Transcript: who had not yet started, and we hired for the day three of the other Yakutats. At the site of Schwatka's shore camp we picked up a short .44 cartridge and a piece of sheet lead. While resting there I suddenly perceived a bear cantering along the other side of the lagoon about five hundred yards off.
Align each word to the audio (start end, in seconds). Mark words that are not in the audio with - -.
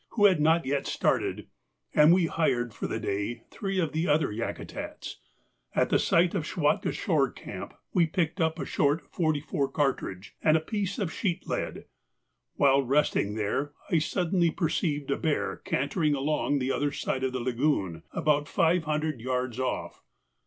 who 0.13 0.25
had 0.25 0.41
not 0.41 0.65
yet 0.65 0.87
started, 0.87 1.47
and 1.93 2.11
we 2.11 2.25
hired 2.25 2.73
for 2.73 2.87
the 2.87 2.99
day 2.99 3.43
three 3.51 3.77
of 3.79 3.91
the 3.91 4.07
other 4.07 4.31
Yakutats. 4.31 5.17
At 5.75 5.91
the 5.91 5.99
site 5.99 6.33
of 6.33 6.43
Schwatka's 6.43 6.95
shore 6.95 7.29
camp 7.29 7.75
we 7.93 8.07
picked 8.07 8.41
up 8.41 8.57
a 8.57 8.65
short 8.65 9.11
.44 9.11 9.71
cartridge 9.71 10.35
and 10.41 10.57
a 10.57 10.59
piece 10.59 10.97
of 10.97 11.13
sheet 11.13 11.47
lead. 11.47 11.85
While 12.55 12.81
resting 12.81 13.35
there 13.35 13.73
I 13.91 13.99
suddenly 13.99 14.49
perceived 14.49 15.11
a 15.11 15.17
bear 15.19 15.57
cantering 15.57 16.15
along 16.15 16.57
the 16.57 16.71
other 16.71 16.91
side 16.91 17.23
of 17.23 17.31
the 17.31 17.39
lagoon 17.39 18.01
about 18.11 18.47
five 18.47 18.85
hundred 18.85 19.19
yards 19.21 19.59
off. 19.59 20.01